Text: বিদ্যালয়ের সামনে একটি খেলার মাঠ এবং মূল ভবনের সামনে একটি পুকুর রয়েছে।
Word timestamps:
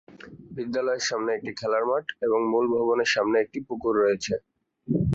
বিদ্যালয়ের 0.55 1.07
সামনে 1.09 1.31
একটি 1.33 1.51
খেলার 1.59 1.83
মাঠ 1.85 2.05
এবং 2.25 2.39
মূল 2.51 2.65
ভবনের 2.73 3.09
সামনে 3.15 3.37
একটি 3.39 3.59
পুকুর 3.67 3.93
রয়েছে। 3.97 4.33